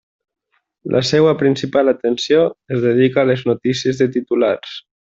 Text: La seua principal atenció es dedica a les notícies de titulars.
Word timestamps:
La 0.95 1.01
seua 1.09 1.35
principal 1.43 1.93
atenció 1.93 2.41
es 2.79 2.83
dedica 2.89 3.23
a 3.25 3.31
les 3.35 3.49
notícies 3.53 4.03
de 4.05 4.13
titulars. 4.19 4.79